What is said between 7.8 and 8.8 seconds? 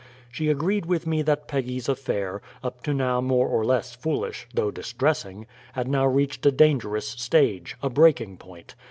a breaking point.